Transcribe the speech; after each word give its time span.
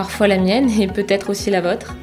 parfois 0.00 0.28
la 0.28 0.38
mienne 0.38 0.70
et 0.80 0.86
peut-être 0.86 1.28
aussi 1.28 1.50
la 1.50 1.60
vôtre. 1.60 1.94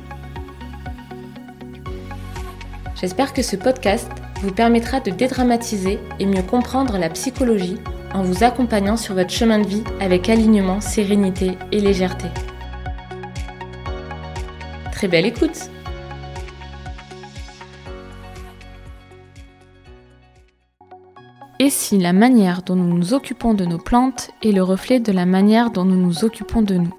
J'espère 2.93 3.33
que 3.33 3.41
ce 3.41 3.55
podcast 3.55 4.07
vous 4.43 4.51
permettra 4.51 4.99
de 4.99 5.09
dédramatiser 5.09 5.97
et 6.19 6.27
mieux 6.27 6.43
comprendre 6.43 6.99
la 6.99 7.09
psychologie 7.09 7.79
en 8.13 8.21
vous 8.21 8.43
accompagnant 8.43 8.97
sur 8.97 9.15
votre 9.15 9.31
chemin 9.31 9.57
de 9.57 9.65
vie 9.65 9.83
avec 9.99 10.29
alignement, 10.29 10.79
sérénité 10.79 11.57
et 11.71 11.79
légèreté. 11.79 12.27
Très 14.91 15.07
belle 15.07 15.25
écoute 15.25 15.71
Et 21.57 21.71
si 21.71 21.97
la 21.97 22.13
manière 22.13 22.61
dont 22.61 22.75
nous 22.75 22.95
nous 22.95 23.15
occupons 23.15 23.55
de 23.55 23.65
nos 23.65 23.79
plantes 23.79 24.29
est 24.43 24.51
le 24.51 24.61
reflet 24.61 24.99
de 24.99 25.11
la 25.11 25.25
manière 25.25 25.71
dont 25.71 25.85
nous 25.85 25.97
nous 25.99 26.23
occupons 26.23 26.61
de 26.61 26.75
nous? 26.75 26.93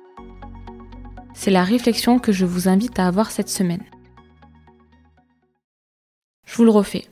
C'est 1.41 1.53
la 1.53 1.63
réflexion 1.63 2.19
que 2.19 2.33
je 2.33 2.45
vous 2.45 2.69
invite 2.69 2.99
à 2.99 3.07
avoir 3.07 3.31
cette 3.31 3.49
semaine. 3.49 3.85
Je 6.45 6.57
vous 6.57 6.65
le 6.65 6.71
refais. 6.71 7.05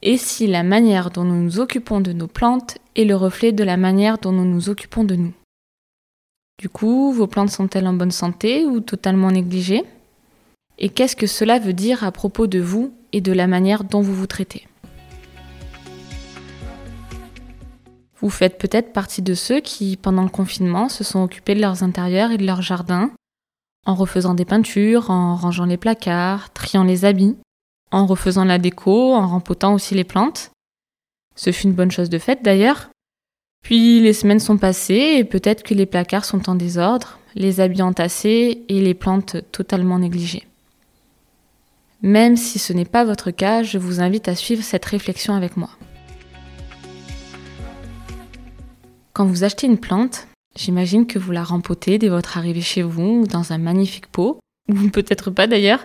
Et 0.00 0.16
si 0.16 0.46
la 0.46 0.62
manière 0.62 1.10
dont 1.10 1.24
nous 1.24 1.42
nous 1.42 1.60
occupons 1.60 2.00
de 2.00 2.14
nos 2.14 2.28
plantes 2.28 2.78
est 2.96 3.04
le 3.04 3.14
reflet 3.14 3.52
de 3.52 3.62
la 3.62 3.76
manière 3.76 4.16
dont 4.16 4.32
nous 4.32 4.46
nous 4.46 4.70
occupons 4.70 5.04
de 5.04 5.16
nous? 5.16 5.34
Du 6.58 6.70
coup, 6.70 7.12
vos 7.12 7.26
plantes 7.26 7.50
sont-elles 7.50 7.86
en 7.86 7.92
bonne 7.92 8.10
santé 8.10 8.64
ou 8.64 8.80
totalement 8.80 9.30
négligées? 9.30 9.84
Et 10.78 10.88
qu'est-ce 10.88 11.14
que 11.14 11.26
cela 11.26 11.58
veut 11.58 11.74
dire 11.74 12.04
à 12.04 12.12
propos 12.12 12.46
de 12.46 12.58
vous 12.58 12.94
et 13.12 13.20
de 13.20 13.32
la 13.32 13.46
manière 13.46 13.84
dont 13.84 14.00
vous 14.00 14.14
vous 14.14 14.26
traitez? 14.26 14.66
Vous 18.18 18.30
faites 18.30 18.56
peut-être 18.56 18.94
partie 18.94 19.20
de 19.20 19.34
ceux 19.34 19.60
qui, 19.60 19.98
pendant 19.98 20.22
le 20.22 20.30
confinement, 20.30 20.88
se 20.88 21.04
sont 21.04 21.22
occupés 21.22 21.54
de 21.54 21.60
leurs 21.60 21.82
intérieurs 21.82 22.30
et 22.30 22.38
de 22.38 22.46
leurs 22.46 22.62
jardins, 22.62 23.10
en 23.86 23.94
refaisant 23.94 24.34
des 24.34 24.44
peintures, 24.44 25.10
en 25.10 25.36
rangeant 25.36 25.64
les 25.64 25.76
placards, 25.76 26.52
triant 26.52 26.84
les 26.84 27.04
habits, 27.04 27.36
en 27.92 28.06
refaisant 28.06 28.44
la 28.44 28.58
déco, 28.58 29.14
en 29.14 29.26
rempotant 29.26 29.74
aussi 29.74 29.94
les 29.94 30.04
plantes. 30.04 30.50
Ce 31.36 31.52
fut 31.52 31.64
une 31.64 31.72
bonne 31.72 31.92
chose 31.92 32.10
de 32.10 32.18
faite 32.18 32.42
d'ailleurs. 32.42 32.90
Puis 33.62 34.00
les 34.00 34.12
semaines 34.12 34.40
sont 34.40 34.58
passées 34.58 35.14
et 35.16 35.24
peut-être 35.24 35.62
que 35.62 35.74
les 35.74 35.86
placards 35.86 36.24
sont 36.24 36.50
en 36.50 36.54
désordre, 36.54 37.18
les 37.34 37.60
habits 37.60 37.82
entassés 37.82 38.64
et 38.68 38.80
les 38.80 38.94
plantes 38.94 39.36
totalement 39.52 39.98
négligées. 39.98 40.46
Même 42.02 42.36
si 42.36 42.58
ce 42.58 42.72
n'est 42.72 42.84
pas 42.84 43.04
votre 43.04 43.30
cas, 43.30 43.62
je 43.62 43.78
vous 43.78 44.00
invite 44.00 44.28
à 44.28 44.34
suivre 44.34 44.62
cette 44.62 44.84
réflexion 44.84 45.34
avec 45.34 45.56
moi. 45.56 45.70
Quand 49.12 49.24
vous 49.24 49.44
achetez 49.44 49.66
une 49.66 49.78
plante, 49.78 50.26
j'imagine 50.56 51.06
que 51.06 51.18
vous 51.18 51.32
la 51.32 51.44
rempotez 51.44 51.98
dès 51.98 52.08
votre 52.08 52.38
arrivée 52.38 52.60
chez 52.60 52.82
vous 52.82 53.26
dans 53.26 53.52
un 53.52 53.58
magnifique 53.58 54.08
pot, 54.08 54.40
ou 54.68 54.88
peut-être 54.90 55.30
pas 55.30 55.46
d'ailleurs, 55.46 55.84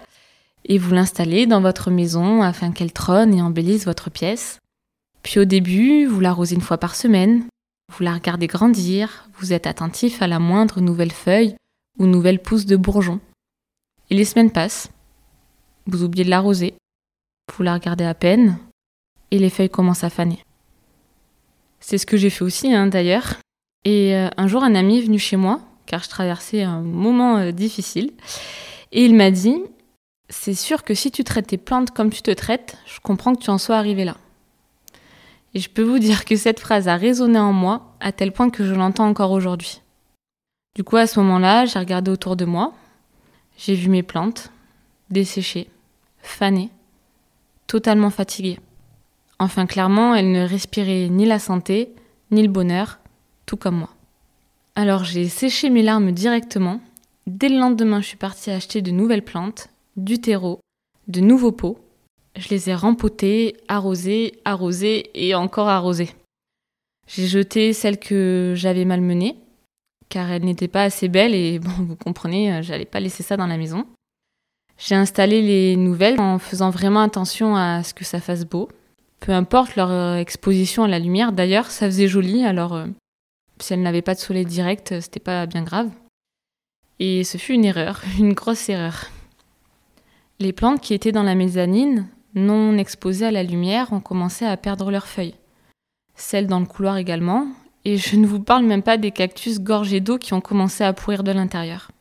et 0.66 0.78
vous 0.78 0.94
l'installez 0.94 1.46
dans 1.46 1.62
votre 1.62 1.92
maison 1.92 2.42
afin 2.42 2.72
qu'elle 2.72 2.94
trône 2.94 3.34
et 3.34 3.42
embellisse 3.42 3.86
votre 3.86 4.10
pièce. 4.10 4.60
Puis 5.24 5.40
au 5.40 5.46
début, 5.46 6.06
vous 6.06 6.20
l'arrosez 6.20 6.56
une 6.56 6.62
fois 6.62 6.78
par 6.78 6.96
semaine, 6.96 7.46
vous 7.96 8.04
la 8.04 8.14
regardez 8.14 8.48
grandir, 8.48 9.28
vous 9.40 9.54
êtes 9.54 9.68
attentif 9.68 10.22
à 10.22 10.28
la 10.28 10.40
moindre 10.40 10.82
nouvelle 10.82 11.12
feuille 11.12 11.56
ou 12.00 12.06
nouvelle 12.06 12.42
pousse 12.42 12.66
de 12.66 12.76
bourgeon. 12.76 13.20
Et 14.10 14.16
les 14.16 14.26
semaines 14.26 14.52
passent, 14.52 14.90
vous 15.88 16.04
oubliez 16.04 16.24
de 16.24 16.30
l'arroser, 16.30 16.74
vous 17.56 17.64
la 17.64 17.74
regardez 17.74 18.06
à 18.06 18.14
peine, 18.14 18.58
et 19.30 19.40
les 19.40 19.50
feuilles 19.50 19.70
commencent 19.70 20.04
à 20.04 20.10
faner. 20.10 20.44
C'est 21.80 21.98
ce 21.98 22.06
que 22.06 22.18
j'ai 22.18 22.30
fait 22.30 22.44
aussi, 22.44 22.74
hein, 22.74 22.88
d'ailleurs. 22.88 23.41
Et 23.86 24.16
euh, 24.16 24.30
un 24.38 24.48
jour, 24.48 24.64
un 24.64 24.76
ami 24.76 25.00
est 25.00 25.02
venu 25.02 25.20
chez 25.20 25.38
moi, 25.38 25.60
car 25.86 26.04
je 26.04 26.10
traversais 26.10 26.64
un 26.64 26.82
moment 26.82 27.38
euh, 27.38 27.52
difficile, 27.52 28.12
et 28.92 29.04
il 29.06 29.16
m'a 29.16 29.32
dit 29.32 29.58
C'est 30.30 30.54
sûr 30.54 30.84
que 30.84 30.94
si 30.94 31.12
tu 31.12 31.24
traites 31.24 31.48
tes 31.48 31.58
plantes 31.58 31.92
comme 31.92 32.12
tu 32.12 32.22
te 32.22 32.32
traites, 32.32 32.78
je 32.86 33.00
comprends 33.00 33.34
que 33.34 33.42
tu 33.42 33.50
en 33.50 33.58
sois 33.58 33.78
arrivé 33.78 34.06
là. 34.06 34.18
Et 35.54 35.60
je 35.60 35.70
peux 35.70 35.84
vous 35.84 36.00
dire 36.00 36.26
que 36.26 36.36
cette 36.36 36.60
phrase 36.60 36.88
a 36.88 36.96
résonné 36.96 37.40
en 37.40 37.54
moi, 37.54 37.96
à 38.00 38.12
tel 38.12 38.32
point 38.32 38.50
que 38.50 38.64
je 38.64 38.74
l'entends 38.74 39.08
encore 39.08 39.32
aujourd'hui. 39.32 39.82
Du 40.76 40.84
coup, 40.84 40.96
à 40.96 41.08
ce 41.08 41.20
moment-là, 41.20 41.66
j'ai 41.66 41.80
regardé 41.80 42.12
autour 42.12 42.38
de 42.38 42.46
moi, 42.46 42.74
j'ai 43.58 43.76
vu 43.76 43.90
mes 43.90 44.04
plantes 44.04 44.52
desséchées, 45.10 45.70
fanées, 46.22 46.70
totalement 47.68 48.10
fatiguées. 48.10 48.60
Enfin, 49.40 49.66
clairement, 49.66 50.16
elle 50.16 50.32
ne 50.32 50.48
respirait 50.48 51.10
ni 51.10 51.26
la 51.26 51.40
santé, 51.40 51.94
ni 52.32 52.42
le 52.42 52.48
bonheur, 52.48 53.01
tout 53.52 53.58
comme 53.58 53.80
moi. 53.80 53.90
Alors 54.76 55.04
j'ai 55.04 55.28
séché 55.28 55.70
mes 55.70 55.84
larmes 55.84 56.14
directement. 56.14 56.80
Dès 57.28 57.50
le 57.50 57.60
lendemain, 57.60 58.00
je 58.00 58.08
suis 58.08 58.16
partie 58.16 58.50
acheter 58.50 58.82
de 58.82 58.92
nouvelles 58.92 59.26
plantes, 59.26 59.68
du 59.98 60.22
terreau, 60.22 60.62
de 61.10 61.20
nouveaux 61.20 61.52
pots. 61.52 61.78
Je 62.38 62.48
les 62.48 62.70
ai 62.70 62.76
rempotées, 62.76 63.58
arrosées, 63.68 64.40
arrosées 64.46 65.10
et 65.16 65.36
encore 65.36 65.68
arrosées. 65.68 66.12
J'ai 67.08 67.28
jeté 67.28 67.74
celles 67.74 68.00
que 68.00 68.54
j'avais 68.56 68.86
malmenées, 68.86 69.36
car 70.08 70.32
elles 70.32 70.46
n'étaient 70.46 70.70
pas 70.70 70.84
assez 70.84 71.10
belles 71.10 71.36
et 71.36 71.60
bon, 71.60 71.72
vous 71.78 71.98
comprenez, 71.98 72.64
j'allais 72.64 72.86
pas 72.86 73.02
laisser 73.02 73.22
ça 73.22 73.36
dans 73.36 73.48
la 73.48 73.58
maison. 73.58 73.86
J'ai 74.78 74.96
installé 74.96 75.42
les 75.42 75.76
nouvelles 75.76 76.22
en 76.22 76.40
faisant 76.40 76.70
vraiment 76.70 77.02
attention 77.02 77.58
à 77.58 77.84
ce 77.84 77.94
que 77.94 78.06
ça 78.06 78.22
fasse 78.22 78.46
beau, 78.46 78.70
peu 79.20 79.34
importe 79.34 79.76
leur 79.76 79.92
euh, 79.92 80.16
exposition 80.16 80.86
à 80.86 80.88
la 80.88 81.00
lumière. 81.00 81.34
D'ailleurs, 81.34 81.70
ça 81.70 81.88
faisait 81.88 82.08
joli, 82.08 82.46
alors 82.46 82.76
euh, 82.76 82.88
si 83.62 83.74
elle 83.74 83.82
n'avait 83.82 84.02
pas 84.02 84.16
de 84.16 84.20
soleil 84.20 84.46
direct, 84.46 84.92
euh, 84.92 85.02
c'était 85.02 85.20
pas 85.20 85.46
bien 85.46 85.64
grave. 85.64 85.90
Et 87.00 87.24
ce 87.24 87.38
fut 87.38 87.54
une 87.54 87.66
erreur, 87.66 88.02
une 88.20 88.34
grosse 88.34 88.70
erreur. 88.70 89.08
Les 90.40 90.54
plantes 90.54 90.82
qui 90.82 90.94
étaient 90.94 91.12
dans 91.12 91.24
la 91.24 91.36
mezzanine, 91.36 92.08
non 92.34 92.78
exposées 92.78 93.28
à 93.28 93.32
la 93.32 93.44
lumière, 93.44 93.94
ont 93.94 94.00
commencé 94.00 94.46
à 94.46 94.58
perdre 94.58 94.92
leurs 94.92 95.08
feuilles. 95.08 95.36
Celles 96.16 96.48
dans 96.48 96.60
le 96.60 96.66
couloir 96.66 96.98
également, 96.98 97.48
et 97.86 97.98
je 97.98 98.16
ne 98.16 98.28
vous 98.28 98.40
parle 98.40 98.66
même 98.66 98.84
pas 98.84 98.98
des 98.98 99.12
cactus 99.12 99.60
gorgés 99.60 100.00
d'eau 100.00 100.18
qui 100.18 100.34
ont 100.34 100.42
commencé 100.42 100.84
à 100.84 100.94
pourrir 100.94 101.24
de 101.24 101.32
l'intérieur. 101.32 101.92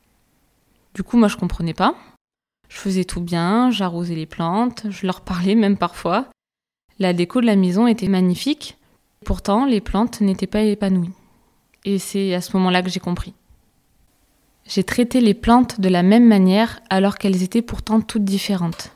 Du 0.94 1.02
coup, 1.02 1.16
moi 1.16 1.28
je 1.28 1.36
comprenais 1.36 1.74
pas. 1.74 1.94
Je 2.68 2.76
faisais 2.76 3.04
tout 3.04 3.20
bien, 3.20 3.70
j'arrosais 3.70 4.14
les 4.14 4.26
plantes, 4.26 4.86
je 4.90 5.06
leur 5.06 5.22
parlais 5.22 5.54
même 5.54 5.76
parfois, 5.76 6.28
la 7.00 7.14
déco 7.14 7.40
de 7.40 7.46
la 7.46 7.56
maison 7.56 7.86
était 7.86 8.08
magnifique, 8.08 8.76
pourtant 9.24 9.64
les 9.64 9.80
plantes 9.80 10.20
n'étaient 10.20 10.46
pas 10.46 10.60
épanouies. 10.60 11.14
Et 11.84 11.98
c'est 11.98 12.34
à 12.34 12.40
ce 12.40 12.56
moment-là 12.56 12.82
que 12.82 12.90
j'ai 12.90 13.00
compris. 13.00 13.34
J'ai 14.66 14.84
traité 14.84 15.20
les 15.20 15.34
plantes 15.34 15.80
de 15.80 15.88
la 15.88 16.02
même 16.02 16.26
manière 16.26 16.80
alors 16.90 17.18
qu'elles 17.18 17.42
étaient 17.42 17.62
pourtant 17.62 18.00
toutes 18.00 18.24
différentes. 18.24 18.92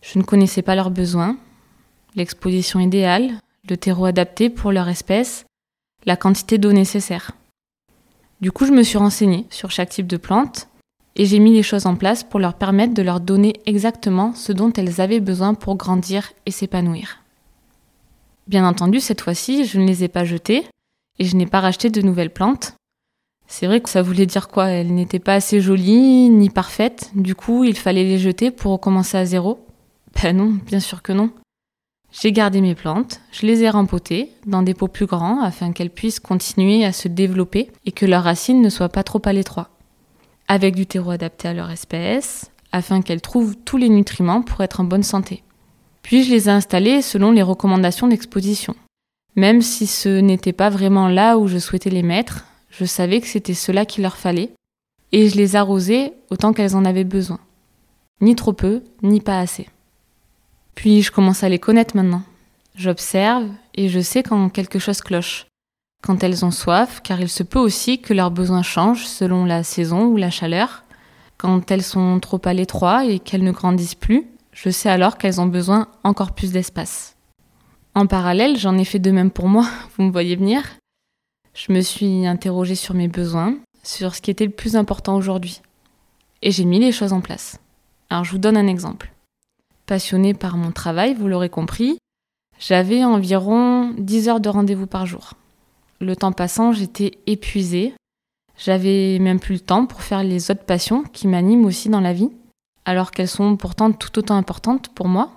Je 0.00 0.18
ne 0.18 0.24
connaissais 0.24 0.62
pas 0.62 0.74
leurs 0.74 0.90
besoins, 0.90 1.36
l'exposition 2.14 2.80
idéale, 2.80 3.32
le 3.68 3.76
terreau 3.76 4.06
adapté 4.06 4.50
pour 4.50 4.72
leur 4.72 4.88
espèce, 4.88 5.44
la 6.06 6.16
quantité 6.16 6.58
d'eau 6.58 6.72
nécessaire. 6.72 7.32
Du 8.40 8.50
coup, 8.50 8.66
je 8.66 8.72
me 8.72 8.82
suis 8.82 8.98
renseignée 8.98 9.46
sur 9.50 9.70
chaque 9.70 9.90
type 9.90 10.08
de 10.08 10.16
plante 10.16 10.68
et 11.14 11.26
j'ai 11.26 11.38
mis 11.38 11.52
les 11.52 11.62
choses 11.62 11.86
en 11.86 11.94
place 11.94 12.24
pour 12.24 12.40
leur 12.40 12.54
permettre 12.54 12.94
de 12.94 13.02
leur 13.02 13.20
donner 13.20 13.54
exactement 13.66 14.34
ce 14.34 14.52
dont 14.52 14.72
elles 14.72 15.00
avaient 15.00 15.20
besoin 15.20 15.54
pour 15.54 15.76
grandir 15.76 16.32
et 16.46 16.50
s'épanouir. 16.50 17.18
Bien 18.48 18.66
entendu, 18.66 18.98
cette 18.98 19.20
fois-ci, 19.20 19.64
je 19.64 19.78
ne 19.78 19.86
les 19.86 20.02
ai 20.02 20.08
pas 20.08 20.24
jetées 20.24 20.66
et 21.18 21.24
je 21.24 21.36
n'ai 21.36 21.46
pas 21.46 21.60
racheté 21.60 21.90
de 21.90 22.02
nouvelles 22.02 22.32
plantes. 22.32 22.74
C'est 23.46 23.66
vrai 23.66 23.80
que 23.80 23.88
ça 23.88 24.02
voulait 24.02 24.26
dire 24.26 24.48
quoi? 24.48 24.68
Elles 24.68 24.94
n'étaient 24.94 25.18
pas 25.18 25.34
assez 25.34 25.60
jolies 25.60 26.30
ni 26.30 26.48
parfaites, 26.48 27.10
du 27.14 27.34
coup 27.34 27.64
il 27.64 27.76
fallait 27.76 28.04
les 28.04 28.18
jeter 28.18 28.50
pour 28.50 28.72
recommencer 28.72 29.16
à 29.18 29.24
zéro 29.24 29.66
Ben 30.22 30.36
non, 30.36 30.58
bien 30.66 30.80
sûr 30.80 31.02
que 31.02 31.12
non. 31.12 31.30
J'ai 32.12 32.32
gardé 32.32 32.60
mes 32.60 32.74
plantes, 32.74 33.20
je 33.32 33.46
les 33.46 33.62
ai 33.62 33.70
rempotées 33.70 34.30
dans 34.46 34.62
des 34.62 34.74
pots 34.74 34.88
plus 34.88 35.06
grands 35.06 35.40
afin 35.42 35.72
qu'elles 35.72 35.90
puissent 35.90 36.20
continuer 36.20 36.84
à 36.84 36.92
se 36.92 37.08
développer 37.08 37.70
et 37.86 37.92
que 37.92 38.06
leurs 38.06 38.24
racines 38.24 38.60
ne 38.60 38.68
soient 38.68 38.90
pas 38.90 39.02
trop 39.02 39.22
à 39.24 39.32
l'étroit 39.32 39.70
avec 40.48 40.74
du 40.74 40.86
terreau 40.86 41.10
adapté 41.10 41.48
à 41.48 41.54
leur 41.54 41.70
espèce, 41.70 42.50
afin 42.72 43.00
qu'elles 43.00 43.22
trouvent 43.22 43.56
tous 43.64 43.78
les 43.78 43.88
nutriments 43.88 44.42
pour 44.42 44.62
être 44.62 44.80
en 44.80 44.84
bonne 44.84 45.02
santé. 45.02 45.42
Puis 46.02 46.24
je 46.24 46.30
les 46.30 46.48
ai 46.48 46.52
installées 46.52 47.00
selon 47.00 47.30
les 47.30 47.42
recommandations 47.42 48.08
d'exposition. 48.08 48.74
Même 49.36 49.62
si 49.62 49.86
ce 49.86 50.20
n'était 50.20 50.52
pas 50.52 50.70
vraiment 50.70 51.08
là 51.08 51.38
où 51.38 51.48
je 51.48 51.58
souhaitais 51.58 51.90
les 51.90 52.02
mettre, 52.02 52.44
Je 52.72 52.86
savais 52.86 53.20
que 53.20 53.26
c'était 53.26 53.52
cela 53.52 53.84
qu'il 53.84 54.02
leur 54.02 54.16
fallait, 54.16 54.50
et 55.12 55.28
je 55.28 55.36
les 55.36 55.56
arrosais 55.56 56.14
autant 56.30 56.54
qu'elles 56.54 56.74
en 56.74 56.86
avaient 56.86 57.04
besoin. 57.04 57.38
Ni 58.22 58.34
trop 58.34 58.54
peu, 58.54 58.82
ni 59.02 59.20
pas 59.20 59.38
assez. 59.38 59.68
Puis 60.74 61.02
je 61.02 61.12
commence 61.12 61.42
à 61.44 61.50
les 61.50 61.58
connaître 61.58 61.94
maintenant. 61.96 62.22
J'observe 62.74 63.48
et 63.74 63.90
je 63.90 64.00
sais 64.00 64.22
quand 64.22 64.48
quelque 64.48 64.78
chose 64.78 65.02
cloche. 65.02 65.46
Quand 66.02 66.24
elles 66.24 66.46
ont 66.46 66.50
soif, 66.50 67.00
car 67.02 67.20
il 67.20 67.28
se 67.28 67.42
peut 67.42 67.58
aussi 67.58 68.00
que 68.00 68.14
leurs 68.14 68.30
besoins 68.30 68.62
changent 68.62 69.06
selon 69.06 69.44
la 69.44 69.62
saison 69.62 70.06
ou 70.06 70.16
la 70.16 70.30
chaleur. 70.30 70.84
Quand 71.36 71.70
elles 71.70 71.82
sont 71.82 72.18
trop 72.20 72.40
à 72.44 72.54
l'étroit 72.54 73.04
et 73.04 73.18
qu'elles 73.18 73.44
ne 73.44 73.52
grandissent 73.52 73.94
plus, 73.94 74.26
je 74.52 74.70
sais 74.70 74.88
alors 74.88 75.18
qu'elles 75.18 75.40
ont 75.40 75.46
besoin 75.46 75.88
encore 76.04 76.32
plus 76.32 76.52
d'espace. 76.52 77.16
En 77.94 78.06
parallèle, 78.06 78.56
j'en 78.56 78.78
ai 78.78 78.84
fait 78.84 78.98
de 78.98 79.10
même 79.10 79.30
pour 79.30 79.48
moi, 79.48 79.66
vous 79.96 80.04
me 80.04 80.12
voyez 80.12 80.36
venir. 80.36 80.62
Je 81.54 81.72
me 81.72 81.80
suis 81.80 82.26
interrogée 82.26 82.74
sur 82.74 82.94
mes 82.94 83.08
besoins, 83.08 83.56
sur 83.82 84.14
ce 84.14 84.22
qui 84.22 84.30
était 84.30 84.46
le 84.46 84.52
plus 84.52 84.76
important 84.76 85.16
aujourd'hui. 85.16 85.60
Et 86.40 86.50
j'ai 86.50 86.64
mis 86.64 86.78
les 86.78 86.92
choses 86.92 87.12
en 87.12 87.20
place. 87.20 87.60
Alors 88.08 88.24
je 88.24 88.32
vous 88.32 88.38
donne 88.38 88.56
un 88.56 88.66
exemple. 88.66 89.12
Passionnée 89.86 90.32
par 90.32 90.56
mon 90.56 90.72
travail, 90.72 91.14
vous 91.14 91.28
l'aurez 91.28 91.50
compris, 91.50 91.98
j'avais 92.58 93.04
environ 93.04 93.92
10 93.98 94.28
heures 94.28 94.40
de 94.40 94.48
rendez-vous 94.48 94.86
par 94.86 95.04
jour. 95.04 95.34
Le 96.00 96.16
temps 96.16 96.32
passant, 96.32 96.72
j'étais 96.72 97.18
épuisée. 97.26 97.92
J'avais 98.56 99.18
même 99.18 99.40
plus 99.40 99.54
le 99.54 99.60
temps 99.60 99.86
pour 99.86 100.02
faire 100.02 100.22
les 100.22 100.50
autres 100.50 100.64
passions 100.64 101.02
qui 101.02 101.26
m'animent 101.26 101.64
aussi 101.64 101.88
dans 101.88 102.00
la 102.00 102.12
vie, 102.12 102.30
alors 102.84 103.10
qu'elles 103.10 103.28
sont 103.28 103.56
pourtant 103.56 103.92
tout 103.92 104.18
autant 104.18 104.36
importantes 104.36 104.88
pour 104.90 105.08
moi. 105.08 105.32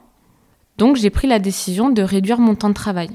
Donc 0.77 0.97
j'ai 0.97 1.09
pris 1.09 1.27
la 1.27 1.39
décision 1.39 1.89
de 1.89 2.01
réduire 2.01 2.39
mon 2.39 2.55
temps 2.55 2.69
de 2.69 2.73
travail 2.73 3.09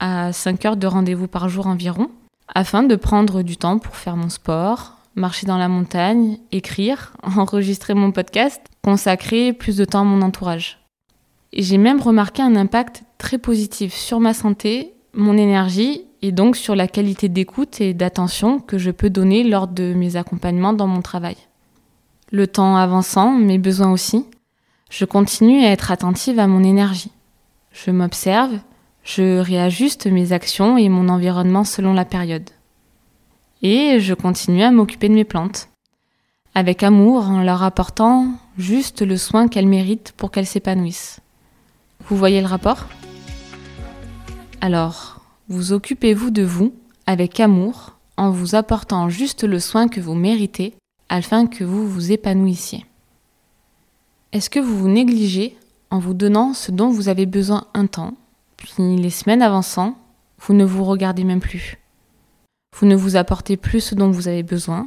à 0.00 0.32
5 0.32 0.64
heures 0.64 0.76
de 0.76 0.86
rendez-vous 0.86 1.28
par 1.28 1.48
jour 1.48 1.66
environ, 1.66 2.10
afin 2.54 2.82
de 2.82 2.96
prendre 2.96 3.42
du 3.42 3.56
temps 3.56 3.78
pour 3.78 3.96
faire 3.96 4.16
mon 4.16 4.28
sport, 4.28 4.96
marcher 5.14 5.46
dans 5.46 5.58
la 5.58 5.68
montagne, 5.68 6.38
écrire, 6.52 7.12
enregistrer 7.22 7.94
mon 7.94 8.12
podcast, 8.12 8.62
consacrer 8.82 9.52
plus 9.52 9.76
de 9.76 9.84
temps 9.84 10.02
à 10.02 10.04
mon 10.04 10.22
entourage. 10.22 10.78
Et 11.52 11.62
j'ai 11.62 11.78
même 11.78 12.00
remarqué 12.00 12.42
un 12.42 12.56
impact 12.56 13.02
très 13.16 13.38
positif 13.38 13.94
sur 13.94 14.20
ma 14.20 14.34
santé, 14.34 14.94
mon 15.14 15.36
énergie 15.36 16.04
et 16.20 16.32
donc 16.32 16.56
sur 16.56 16.76
la 16.76 16.88
qualité 16.88 17.28
d'écoute 17.28 17.80
et 17.80 17.94
d'attention 17.94 18.60
que 18.60 18.76
je 18.76 18.90
peux 18.90 19.10
donner 19.10 19.44
lors 19.44 19.66
de 19.66 19.94
mes 19.94 20.16
accompagnements 20.16 20.72
dans 20.72 20.86
mon 20.86 21.00
travail. 21.00 21.36
Le 22.30 22.46
temps 22.46 22.76
avançant, 22.76 23.32
mes 23.32 23.58
besoins 23.58 23.90
aussi, 23.90 24.26
je 24.90 25.04
continue 25.04 25.64
à 25.64 25.70
être 25.70 25.90
attentive 25.90 26.38
à 26.38 26.46
mon 26.46 26.62
énergie. 26.64 27.12
Je 27.72 27.90
m'observe, 27.90 28.58
je 29.04 29.38
réajuste 29.38 30.06
mes 30.06 30.32
actions 30.32 30.78
et 30.78 30.88
mon 30.88 31.08
environnement 31.08 31.64
selon 31.64 31.92
la 31.92 32.04
période. 32.04 32.50
Et 33.62 34.00
je 34.00 34.14
continue 34.14 34.62
à 34.62 34.70
m'occuper 34.70 35.08
de 35.08 35.14
mes 35.14 35.24
plantes, 35.24 35.68
avec 36.54 36.82
amour 36.82 37.28
en 37.28 37.42
leur 37.42 37.62
apportant 37.62 38.32
juste 38.56 39.02
le 39.02 39.16
soin 39.16 39.48
qu'elles 39.48 39.68
méritent 39.68 40.12
pour 40.16 40.30
qu'elles 40.30 40.46
s'épanouissent. 40.46 41.20
Vous 42.08 42.16
voyez 42.16 42.40
le 42.40 42.46
rapport? 42.46 42.86
Alors, 44.60 45.20
vous 45.48 45.72
occupez-vous 45.72 46.30
de 46.30 46.42
vous 46.42 46.74
avec 47.06 47.40
amour 47.40 47.96
en 48.16 48.30
vous 48.30 48.54
apportant 48.54 49.08
juste 49.08 49.44
le 49.44 49.60
soin 49.60 49.88
que 49.88 50.00
vous 50.00 50.14
méritez 50.14 50.74
afin 51.08 51.46
que 51.46 51.64
vous 51.64 51.88
vous 51.88 52.12
épanouissiez. 52.12 52.84
Est-ce 54.30 54.50
que 54.50 54.60
vous 54.60 54.76
vous 54.78 54.88
négligez 54.88 55.56
en 55.90 55.98
vous 55.98 56.12
donnant 56.12 56.52
ce 56.52 56.70
dont 56.70 56.90
vous 56.90 57.08
avez 57.08 57.24
besoin 57.24 57.66
un 57.72 57.86
temps, 57.86 58.12
puis 58.58 58.74
les 58.78 59.08
semaines 59.08 59.40
avançant, 59.40 59.96
vous 60.40 60.52
ne 60.52 60.66
vous 60.66 60.84
regardez 60.84 61.24
même 61.24 61.40
plus 61.40 61.78
Vous 62.76 62.86
ne 62.86 62.94
vous 62.94 63.16
apportez 63.16 63.56
plus 63.56 63.80
ce 63.80 63.94
dont 63.94 64.10
vous 64.10 64.28
avez 64.28 64.42
besoin, 64.42 64.86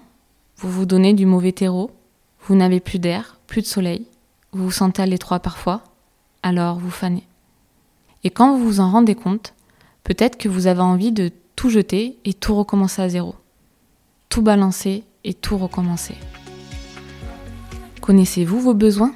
vous 0.58 0.70
vous 0.70 0.86
donnez 0.86 1.16
du 1.16 1.26
mauvais 1.26 1.54
terreau, 1.54 1.90
vous 2.46 2.56
n'avez 2.56 2.80
plus 2.80 3.00
d'air, 3.00 3.40
plus 3.48 3.64
de 3.64 3.66
soleil, 3.66 4.06
vous 4.52 4.66
vous 4.66 4.72
sentez 4.72 5.02
à 5.02 5.08
l'étroit 5.08 5.40
parfois, 5.40 5.82
alors 6.44 6.78
vous 6.78 6.92
fanez. 6.92 7.28
Et 8.24 8.30
quand 8.30 8.56
vous 8.56 8.64
vous 8.64 8.80
en 8.80 8.92
rendez 8.92 9.16
compte, 9.16 9.56
peut-être 10.04 10.38
que 10.38 10.50
vous 10.50 10.68
avez 10.68 10.82
envie 10.82 11.12
de 11.12 11.32
tout 11.56 11.72
jeter 11.72 12.16
et 12.26 12.36
tout 12.36 12.54
recommencer 12.54 13.02
à 13.02 13.10
zéro. 13.10 13.34
Tout 14.30 14.44
balancer 14.44 15.04
et 15.24 15.34
tout 15.34 15.58
recommencer. 15.58 16.16
Connaissez-vous 18.02 18.60
vos 18.60 18.76
besoins? 18.76 19.16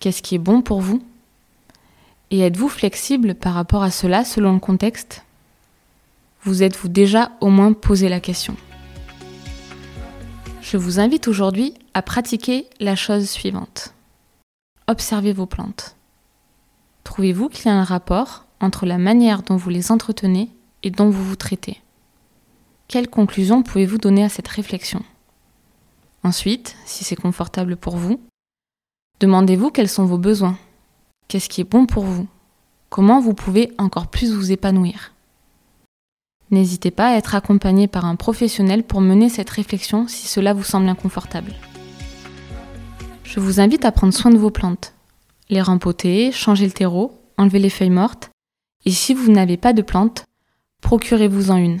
Qu'est-ce 0.00 0.22
qui 0.22 0.36
est 0.36 0.38
bon 0.38 0.62
pour 0.62 0.80
vous 0.80 1.02
Et 2.30 2.40
êtes-vous 2.40 2.68
flexible 2.68 3.34
par 3.34 3.54
rapport 3.54 3.82
à 3.82 3.90
cela 3.90 4.24
selon 4.24 4.52
le 4.52 4.60
contexte 4.60 5.24
Vous 6.42 6.62
êtes-vous 6.62 6.88
déjà 6.88 7.32
au 7.40 7.48
moins 7.48 7.72
posé 7.72 8.08
la 8.08 8.20
question 8.20 8.56
Je 10.62 10.76
vous 10.76 11.00
invite 11.00 11.26
aujourd'hui 11.26 11.74
à 11.94 12.02
pratiquer 12.02 12.66
la 12.78 12.94
chose 12.94 13.28
suivante. 13.28 13.92
Observez 14.86 15.32
vos 15.32 15.46
plantes. 15.46 15.96
Trouvez-vous 17.02 17.48
qu'il 17.48 17.66
y 17.66 17.68
a 17.68 17.74
un 17.74 17.84
rapport 17.84 18.44
entre 18.60 18.86
la 18.86 18.98
manière 18.98 19.42
dont 19.42 19.56
vous 19.56 19.70
les 19.70 19.90
entretenez 19.90 20.48
et 20.84 20.90
dont 20.90 21.10
vous 21.10 21.24
vous 21.24 21.36
traitez 21.36 21.80
Quelles 22.86 23.08
conclusions 23.08 23.64
pouvez-vous 23.64 23.98
donner 23.98 24.22
à 24.22 24.28
cette 24.28 24.48
réflexion 24.48 25.02
Ensuite, 26.22 26.76
si 26.84 27.02
c'est 27.02 27.16
confortable 27.16 27.76
pour 27.76 27.96
vous, 27.96 28.20
Demandez-vous 29.20 29.70
quels 29.70 29.88
sont 29.88 30.04
vos 30.04 30.16
besoins. 30.16 30.56
Qu'est-ce 31.26 31.48
qui 31.48 31.60
est 31.60 31.68
bon 31.68 31.86
pour 31.86 32.04
vous? 32.04 32.28
Comment 32.88 33.20
vous 33.20 33.34
pouvez 33.34 33.72
encore 33.76 34.06
plus 34.06 34.32
vous 34.32 34.52
épanouir? 34.52 35.12
N'hésitez 36.52 36.92
pas 36.92 37.08
à 37.08 37.16
être 37.16 37.34
accompagné 37.34 37.88
par 37.88 38.04
un 38.04 38.14
professionnel 38.14 38.84
pour 38.84 39.00
mener 39.00 39.28
cette 39.28 39.50
réflexion 39.50 40.06
si 40.06 40.28
cela 40.28 40.52
vous 40.52 40.62
semble 40.62 40.88
inconfortable. 40.88 41.52
Je 43.24 43.40
vous 43.40 43.58
invite 43.58 43.84
à 43.84 43.90
prendre 43.90 44.14
soin 44.14 44.30
de 44.30 44.38
vos 44.38 44.52
plantes, 44.52 44.94
les 45.50 45.62
rempoter, 45.62 46.30
changer 46.30 46.66
le 46.66 46.72
terreau, 46.72 47.20
enlever 47.36 47.58
les 47.58 47.70
feuilles 47.70 47.90
mortes, 47.90 48.30
et 48.84 48.92
si 48.92 49.14
vous 49.14 49.32
n'avez 49.32 49.56
pas 49.56 49.72
de 49.72 49.82
plantes, 49.82 50.26
procurez-vous-en 50.80 51.56
une. 51.56 51.80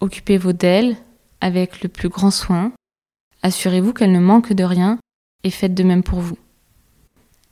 Occupez-vous 0.00 0.54
d'elles 0.54 0.96
avec 1.42 1.82
le 1.82 1.90
plus 1.90 2.08
grand 2.08 2.30
soin, 2.30 2.72
assurez-vous 3.42 3.92
qu'elles 3.92 4.12
ne 4.12 4.18
manquent 4.18 4.54
de 4.54 4.64
rien 4.64 4.98
et 5.44 5.50
faites 5.50 5.74
de 5.74 5.84
même 5.84 6.02
pour 6.02 6.20
vous. 6.20 6.38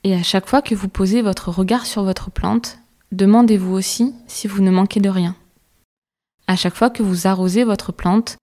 Et 0.04 0.14
à 0.14 0.22
chaque 0.22 0.48
fois 0.48 0.62
que 0.62 0.74
vous 0.74 0.88
posez 0.88 1.22
votre 1.22 1.50
regard 1.50 1.86
sur 1.86 2.02
votre 2.02 2.30
plante, 2.30 2.78
demandez-vous 3.12 3.72
aussi 3.72 4.14
si 4.26 4.48
vous 4.48 4.62
ne 4.62 4.70
manquez 4.70 5.00
de 5.00 5.08
rien. 5.08 5.36
À 6.46 6.56
chaque 6.56 6.74
fois 6.74 6.90
que 6.90 7.02
vous 7.02 7.26
arrosez 7.26 7.62
votre 7.62 7.92
plante, 7.92 8.36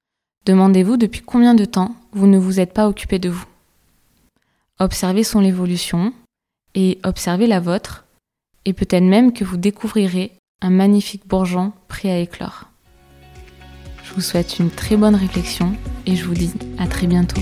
demandez-vous 0.46 0.96
depuis 0.96 1.22
combien 1.22 1.54
de 1.54 1.66
temps 1.66 1.96
vous 2.14 2.28
ne 2.28 2.38
vous 2.38 2.60
êtes 2.60 2.74
pas 2.74 2.88
occupé 2.88 3.20
de 3.20 3.30
vous. 3.30 3.46
Observez 4.80 5.24
son 5.24 5.44
évolution 5.44 6.14
et 6.76 7.00
observez 7.04 7.48
la 7.48 7.60
vôtre, 7.60 8.06
et 8.64 8.74
peut-être 8.74 9.04
même 9.04 9.34
que 9.34 9.44
vous 9.44 9.58
découvrirez 9.58 10.32
un 10.62 10.70
magnifique 10.70 11.28
bourgeon 11.28 11.74
prêt 11.88 12.10
à 12.10 12.20
éclore. 12.20 12.66
Je 14.04 14.14
vous 14.14 14.22
souhaite 14.22 14.60
une 14.60 14.72
très 14.72 14.96
bonne 14.96 15.16
réflexion 15.16 15.76
et 16.06 16.16
je 16.16 16.26
vous 16.26 16.34
dis 16.34 16.54
à 16.78 16.88
très 16.88 17.08
bientôt. 17.08 17.42